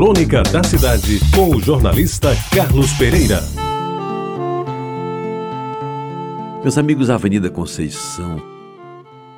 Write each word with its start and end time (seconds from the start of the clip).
Crônica 0.00 0.42
da 0.44 0.64
Cidade, 0.64 1.20
com 1.34 1.54
o 1.54 1.60
jornalista 1.60 2.30
Carlos 2.56 2.90
Pereira. 2.94 3.44
Meus 6.62 6.78
amigos, 6.78 7.10
a 7.10 7.16
Avenida 7.16 7.50
Conceição 7.50 8.42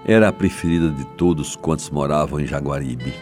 era 0.06 0.28
a 0.28 0.32
preferida 0.32 0.88
de 0.88 1.04
todos 1.16 1.56
quantos 1.56 1.90
moravam 1.90 2.38
em 2.38 2.46
Jaguaribe. 2.46 3.12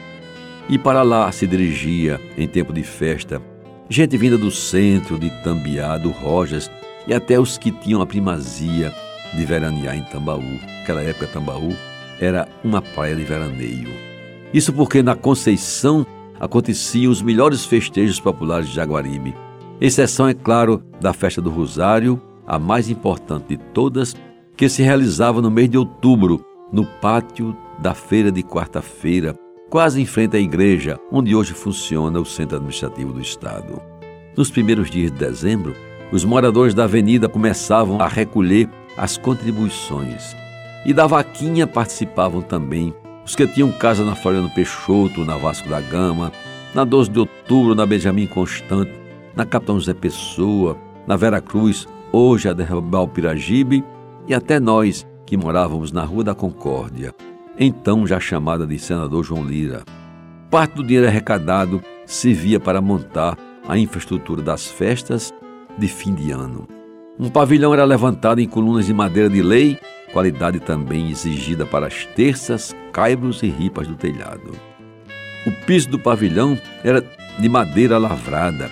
E 0.68 0.76
para 0.76 1.02
lá 1.02 1.32
se 1.32 1.46
dirigia, 1.46 2.20
em 2.36 2.46
tempo 2.46 2.74
de 2.74 2.82
festa, 2.82 3.40
gente 3.88 4.18
vinda 4.18 4.36
do 4.36 4.50
centro, 4.50 5.18
de 5.18 5.30
Tambiá, 5.42 5.96
do 5.96 6.10
Rojas 6.10 6.70
e 7.06 7.14
até 7.14 7.40
os 7.40 7.56
que 7.56 7.70
tinham 7.70 8.02
a 8.02 8.06
primazia 8.06 8.94
de 9.34 9.46
veranear 9.46 9.96
em 9.96 10.02
Tambaú. 10.02 10.60
Naquela 10.80 11.00
época, 11.00 11.26
Tambaú 11.26 11.74
era 12.20 12.46
uma 12.62 12.82
praia 12.82 13.16
de 13.16 13.24
veraneio. 13.24 13.88
Isso 14.52 14.74
porque 14.74 15.02
na 15.02 15.16
Conceição 15.16 16.06
aconteciam 16.40 17.12
os 17.12 17.20
melhores 17.20 17.64
festejos 17.66 18.18
populares 18.18 18.68
de 18.68 18.74
Jaguaribe. 18.74 19.34
Exceção, 19.80 20.26
é 20.26 20.34
claro, 20.34 20.82
da 21.00 21.12
festa 21.12 21.40
do 21.40 21.50
Rosário, 21.50 22.20
a 22.46 22.58
mais 22.58 22.88
importante 22.88 23.48
de 23.48 23.58
todas, 23.58 24.16
que 24.56 24.68
se 24.68 24.82
realizava 24.82 25.40
no 25.40 25.50
mês 25.50 25.68
de 25.68 25.78
outubro, 25.78 26.44
no 26.72 26.84
pátio 26.84 27.56
da 27.78 27.94
feira 27.94 28.32
de 28.32 28.42
quarta-feira, 28.42 29.34
quase 29.68 30.00
em 30.00 30.06
frente 30.06 30.36
à 30.36 30.40
igreja, 30.40 30.98
onde 31.12 31.34
hoje 31.34 31.54
funciona 31.54 32.18
o 32.18 32.24
centro 32.24 32.56
administrativo 32.56 33.12
do 33.12 33.20
estado. 33.20 33.80
Nos 34.36 34.50
primeiros 34.50 34.90
dias 34.90 35.12
de 35.12 35.18
dezembro, 35.18 35.74
os 36.10 36.24
moradores 36.24 36.74
da 36.74 36.84
avenida 36.84 37.28
começavam 37.28 38.00
a 38.00 38.08
recolher 38.08 38.68
as 38.96 39.16
contribuições. 39.16 40.34
E 40.84 40.92
da 40.92 41.06
vaquinha 41.06 41.66
participavam 41.66 42.42
também 42.42 42.92
os 43.30 43.36
que 43.36 43.46
tinham 43.46 43.70
casa 43.70 44.04
na 44.04 44.16
Floriano 44.16 44.50
Peixoto, 44.50 45.24
na 45.24 45.36
Vasco 45.36 45.68
da 45.68 45.80
Gama, 45.80 46.32
na 46.74 46.82
12 46.82 47.10
de 47.10 47.20
Outubro, 47.20 47.76
na 47.76 47.86
Benjamin 47.86 48.26
Constante, 48.26 48.90
na 49.36 49.46
Capitão 49.46 49.78
José 49.78 49.94
Pessoa, 49.94 50.76
na 51.06 51.16
Vera 51.16 51.40
Cruz, 51.40 51.86
hoje 52.10 52.48
a 52.48 52.52
Derrubal 52.52 53.06
Piragibe, 53.06 53.84
e 54.26 54.34
até 54.34 54.58
nós, 54.58 55.06
que 55.24 55.36
morávamos 55.36 55.92
na 55.92 56.02
Rua 56.02 56.24
da 56.24 56.34
Concórdia, 56.34 57.14
então 57.56 58.04
já 58.04 58.18
chamada 58.18 58.66
de 58.66 58.76
Senador 58.80 59.22
João 59.22 59.44
Lira. 59.44 59.84
Parte 60.50 60.74
do 60.74 60.82
dinheiro 60.82 61.06
arrecadado 61.06 61.80
servia 62.04 62.58
para 62.58 62.80
montar 62.80 63.38
a 63.68 63.78
infraestrutura 63.78 64.42
das 64.42 64.66
festas 64.66 65.32
de 65.78 65.86
fim 65.86 66.14
de 66.14 66.32
ano. 66.32 66.66
Um 67.16 67.30
pavilhão 67.30 67.72
era 67.72 67.84
levantado 67.84 68.40
em 68.40 68.48
colunas 68.48 68.86
de 68.86 68.92
madeira 68.92 69.30
de 69.30 69.40
lei, 69.40 69.78
qualidade 70.12 70.60
também 70.60 71.10
exigida 71.10 71.64
para 71.64 71.86
as 71.86 72.04
terças, 72.06 72.74
caibros 72.92 73.42
e 73.42 73.48
ripas 73.48 73.86
do 73.86 73.94
telhado. 73.94 74.52
O 75.46 75.52
piso 75.66 75.88
do 75.88 75.98
pavilhão 75.98 76.58
era 76.84 77.04
de 77.38 77.48
madeira 77.48 77.98
lavrada, 77.98 78.70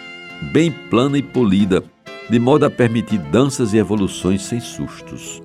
bem 0.53 0.71
plana 0.71 1.19
e 1.19 1.23
polida, 1.23 1.83
de 2.29 2.39
modo 2.39 2.67
a 2.67 2.71
permitir 2.71 3.19
danças 3.19 3.73
e 3.73 3.79
evoluções 3.79 4.43
sem 4.43 4.61
sustos. 4.61 5.43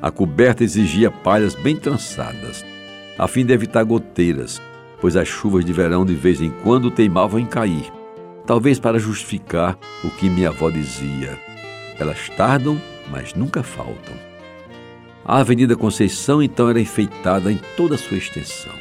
A 0.00 0.10
coberta 0.10 0.62
exigia 0.62 1.10
palhas 1.10 1.54
bem 1.54 1.74
trançadas, 1.76 2.64
a 3.18 3.26
fim 3.26 3.44
de 3.44 3.52
evitar 3.52 3.82
goteiras, 3.84 4.60
pois 5.00 5.16
as 5.16 5.26
chuvas 5.26 5.64
de 5.64 5.72
verão 5.72 6.04
de 6.04 6.14
vez 6.14 6.40
em 6.40 6.50
quando 6.62 6.90
teimavam 6.90 7.40
em 7.40 7.46
cair, 7.46 7.90
talvez 8.46 8.78
para 8.78 8.98
justificar 8.98 9.78
o 10.04 10.10
que 10.10 10.28
minha 10.28 10.50
avó 10.50 10.70
dizia 10.70 11.38
elas 11.98 12.28
tardam, 12.36 12.80
mas 13.10 13.34
nunca 13.34 13.62
faltam. 13.62 14.27
A 15.28 15.40
Avenida 15.40 15.76
Conceição 15.76 16.42
então 16.42 16.70
era 16.70 16.80
enfeitada 16.80 17.52
em 17.52 17.60
toda 17.76 17.96
a 17.96 17.98
sua 17.98 18.16
extensão, 18.16 18.72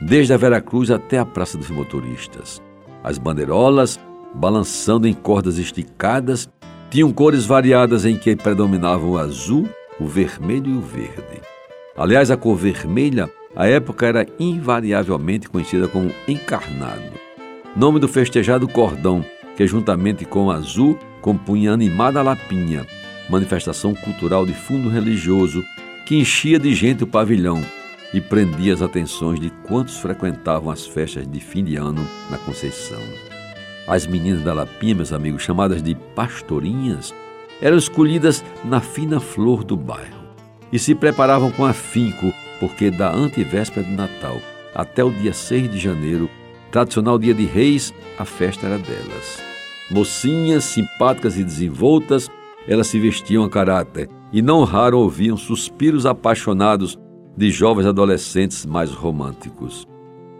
desde 0.00 0.32
a 0.32 0.36
Vera 0.38 0.58
Cruz 0.58 0.90
até 0.90 1.18
a 1.18 1.26
Praça 1.26 1.58
dos 1.58 1.68
Motoristas. 1.68 2.62
As 3.04 3.18
bandeirolas, 3.18 4.00
balançando 4.34 5.06
em 5.06 5.12
cordas 5.12 5.58
esticadas, 5.58 6.48
tinham 6.88 7.12
cores 7.12 7.44
variadas 7.44 8.06
em 8.06 8.16
que 8.16 8.34
predominavam 8.34 9.10
o 9.10 9.18
azul, 9.18 9.68
o 10.00 10.06
vermelho 10.06 10.70
e 10.70 10.78
o 10.78 10.80
verde. 10.80 11.42
Aliás, 11.94 12.30
a 12.30 12.38
cor 12.38 12.56
vermelha, 12.56 13.28
à 13.54 13.66
época, 13.66 14.06
era 14.06 14.26
invariavelmente 14.40 15.46
conhecida 15.46 15.86
como 15.86 16.10
encarnado, 16.26 17.12
nome 17.76 18.00
do 18.00 18.08
festejado 18.08 18.66
cordão, 18.66 19.22
que 19.54 19.66
juntamente 19.66 20.24
com 20.24 20.46
o 20.46 20.50
azul 20.50 20.98
compunha 21.20 21.72
animada 21.72 22.22
lapinha, 22.22 22.86
manifestação 23.28 23.94
cultural 23.94 24.46
de 24.46 24.54
fundo 24.54 24.88
religioso 24.88 25.64
que 26.04 26.16
enchia 26.16 26.58
de 26.58 26.74
gente 26.74 27.04
o 27.04 27.06
pavilhão 27.06 27.60
e 28.14 28.20
prendia 28.20 28.72
as 28.72 28.82
atenções 28.82 29.40
de 29.40 29.50
quantos 29.66 29.98
frequentavam 29.98 30.70
as 30.70 30.86
festas 30.86 31.26
de 31.26 31.40
fim 31.40 31.64
de 31.64 31.76
ano 31.76 32.06
na 32.30 32.38
Conceição. 32.38 33.02
As 33.86 34.06
meninas 34.06 34.42
da 34.42 34.52
Lapinha, 34.52 34.94
meus 34.94 35.12
amigos, 35.12 35.42
chamadas 35.42 35.82
de 35.82 35.94
pastorinhas, 36.14 37.14
eram 37.60 37.76
escolhidas 37.76 38.44
na 38.64 38.80
fina 38.80 39.20
flor 39.20 39.64
do 39.64 39.76
bairro 39.76 40.26
e 40.72 40.78
se 40.78 40.94
preparavam 40.94 41.50
com 41.50 41.64
afinco, 41.64 42.32
porque 42.60 42.90
da 42.90 43.12
antevéspera 43.12 43.86
de 43.86 43.92
Natal 43.92 44.40
até 44.74 45.02
o 45.02 45.10
dia 45.10 45.32
6 45.32 45.70
de 45.70 45.78
janeiro, 45.78 46.28
tradicional 46.70 47.18
dia 47.18 47.32
de 47.32 47.46
reis, 47.46 47.94
a 48.18 48.24
festa 48.24 48.66
era 48.66 48.78
delas. 48.78 49.42
Mocinhas, 49.90 50.64
simpáticas 50.64 51.38
e 51.38 51.44
desenvoltas, 51.44 52.28
elas 52.68 52.86
se 52.88 52.98
vestiam 52.98 53.44
a 53.44 53.50
caráter 53.50 54.08
e 54.32 54.42
não 54.42 54.64
raro 54.64 54.98
ouviam 54.98 55.36
suspiros 55.36 56.06
apaixonados 56.06 56.98
de 57.36 57.50
jovens 57.50 57.86
adolescentes 57.86 58.64
mais 58.66 58.90
românticos. 58.90 59.86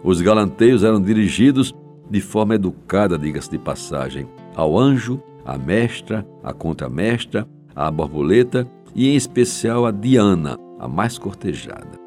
Os 0.03 0.21
galanteios 0.21 0.83
eram 0.83 1.01
dirigidos 1.01 1.73
de 2.09 2.21
forma 2.21 2.55
educada, 2.55 3.17
diga-se 3.17 3.51
de 3.51 3.57
passagem, 3.57 4.27
ao 4.55 4.77
anjo, 4.77 5.21
à 5.45 5.57
mestra, 5.57 6.27
à 6.43 6.53
contramestra, 6.53 7.47
à 7.75 7.91
borboleta 7.91 8.67
e, 8.95 9.09
em 9.09 9.15
especial, 9.15 9.85
a 9.85 9.91
Diana, 9.91 10.57
a 10.79 10.87
mais 10.87 11.17
cortejada. 11.17 11.99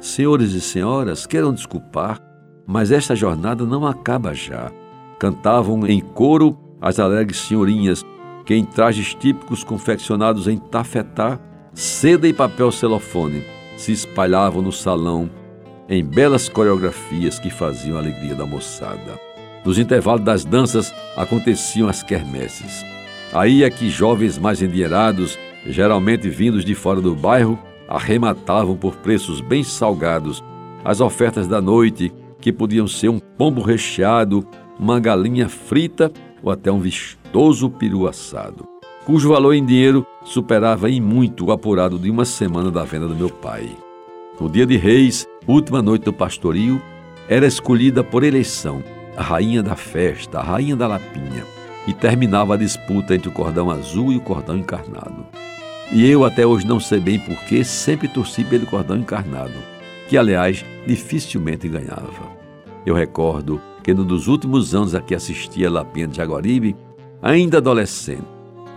Senhores 0.00 0.52
e 0.52 0.60
senhoras, 0.60 1.26
queiram 1.26 1.52
desculpar, 1.52 2.20
mas 2.66 2.90
esta 2.90 3.14
jornada 3.14 3.64
não 3.64 3.86
acaba 3.86 4.34
já. 4.34 4.70
Cantavam 5.18 5.86
em 5.86 6.00
coro 6.00 6.58
as 6.80 6.98
alegres 6.98 7.40
senhorinhas, 7.40 8.04
que 8.44 8.54
em 8.54 8.64
trajes 8.64 9.14
típicos 9.14 9.64
confeccionados 9.64 10.46
em 10.48 10.58
tafetá, 10.58 11.38
seda 11.72 12.28
e 12.28 12.32
papel 12.32 12.70
celofone, 12.70 13.44
se 13.76 13.92
espalhavam 13.92 14.62
no 14.62 14.72
salão 14.72 15.30
em 15.88 16.04
belas 16.04 16.48
coreografias 16.48 17.38
que 17.38 17.50
faziam 17.50 17.96
a 17.96 18.00
alegria 18.00 18.34
da 18.34 18.46
moçada. 18.46 19.18
Nos 19.64 19.78
intervalos 19.78 20.24
das 20.24 20.44
danças 20.44 20.94
aconteciam 21.16 21.88
as 21.88 22.02
quermesses. 22.02 22.84
Aí 23.32 23.64
é 23.64 23.70
que 23.70 23.88
jovens 23.88 24.38
mais 24.38 24.62
endinheirados, 24.62 25.38
geralmente 25.66 26.28
vindos 26.28 26.64
de 26.64 26.74
fora 26.74 27.00
do 27.00 27.14
bairro, 27.14 27.58
arrematavam 27.88 28.76
por 28.76 28.96
preços 28.96 29.40
bem 29.40 29.62
salgados 29.62 30.42
as 30.84 31.00
ofertas 31.00 31.48
da 31.48 31.62
noite, 31.62 32.12
que 32.40 32.52
podiam 32.52 32.86
ser 32.86 33.08
um 33.08 33.18
pombo 33.18 33.62
recheado, 33.62 34.46
uma 34.78 35.00
galinha 35.00 35.48
frita 35.48 36.12
ou 36.44 36.52
até 36.52 36.70
um 36.70 36.78
vistoso 36.78 37.70
peru 37.70 38.06
assado, 38.06 38.68
cujo 39.06 39.30
valor 39.30 39.54
em 39.54 39.64
dinheiro 39.64 40.06
superava 40.24 40.90
em 40.90 41.00
muito 41.00 41.46
o 41.46 41.52
apurado 41.52 41.98
de 41.98 42.10
uma 42.10 42.24
semana 42.24 42.70
da 42.70 42.84
venda 42.84 43.08
do 43.08 43.16
meu 43.16 43.30
pai. 43.30 43.68
No 44.38 44.48
dia 44.48 44.66
de 44.66 44.76
reis, 44.76 45.26
última 45.46 45.80
noite 45.80 46.04
do 46.04 46.12
pastoril, 46.12 46.80
era 47.28 47.46
escolhida 47.46 48.04
por 48.04 48.22
eleição 48.22 48.82
a 49.16 49.22
rainha 49.22 49.62
da 49.62 49.76
festa, 49.76 50.40
a 50.40 50.42
rainha 50.42 50.76
da 50.76 50.86
lapinha, 50.86 51.44
e 51.86 51.92
terminava 51.92 52.54
a 52.54 52.56
disputa 52.56 53.14
entre 53.14 53.28
o 53.28 53.32
cordão 53.32 53.70
azul 53.70 54.12
e 54.12 54.16
o 54.16 54.20
cordão 54.20 54.58
encarnado. 54.58 55.26
E 55.92 56.08
eu 56.10 56.24
até 56.24 56.44
hoje 56.44 56.66
não 56.66 56.80
sei 56.80 56.98
bem 56.98 57.18
porquê, 57.18 57.62
sempre 57.62 58.08
torci 58.08 58.42
pelo 58.42 58.66
cordão 58.66 58.96
encarnado, 58.96 59.54
que 60.08 60.18
aliás 60.18 60.64
dificilmente 60.86 61.68
ganhava. 61.68 62.34
Eu 62.84 62.94
recordo 62.94 63.60
que 63.84 63.92
num 63.92 64.04
dos 64.04 64.28
últimos 64.28 64.74
anos 64.74 64.94
a 64.94 65.00
que 65.02 65.14
assisti 65.14 65.64
a 65.64 65.70
Lapinha 65.70 66.08
de 66.08 66.16
Jaguaribe, 66.16 66.74
ainda 67.20 67.58
adolescente, 67.58 68.24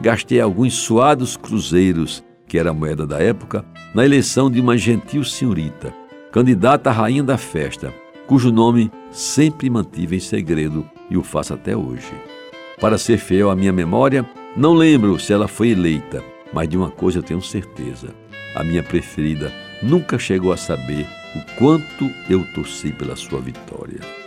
gastei 0.02 0.42
alguns 0.42 0.74
suados 0.74 1.38
cruzeiros, 1.38 2.22
que 2.46 2.58
era 2.58 2.72
a 2.72 2.74
moeda 2.74 3.08
da 3.08 3.18
época, 3.18 3.66
na 3.96 4.06
eleição 4.06 4.52
de 4.52 4.60
uma 4.60 4.78
gentil 4.78 5.24
senhorita, 5.24 5.94
candidata 6.30 6.90
à 6.90 6.94
rainha 6.94 7.24
da 7.24 7.38
festa, 7.38 7.94
cujo 8.28 8.52
nome 8.52 8.92
sempre 9.10 9.70
mantive 9.70 10.18
em 10.18 10.20
segredo 10.20 10.86
e 11.10 11.18
o 11.18 11.24
faço 11.24 11.54
até 11.54 11.76
hoje. 11.76 12.12
Para 12.82 12.98
ser 12.98 13.18
fiel 13.18 13.50
à 13.50 13.56
minha 13.56 13.72
memória, 13.72 14.30
não 14.58 14.74
lembro 14.74 15.18
se 15.18 15.32
ela 15.32 15.48
foi 15.48 15.70
eleita, 15.70 16.22
mas 16.54 16.68
de 16.68 16.76
uma 16.78 16.92
coisa 16.92 17.20
eu 17.20 17.24
tenho 17.24 17.42
certeza: 17.42 18.14
a 18.54 18.64
minha 18.64 18.84
preferida 18.84 19.54
nunca 19.82 20.20
chegou 20.20 20.52
a 20.52 20.58
saber 20.58 21.08
o 21.34 21.56
quanto 21.58 22.12
eu 22.30 22.44
torci 22.54 22.92
pela 22.92 23.16
sua 23.16 23.40
vitória. 23.40 24.27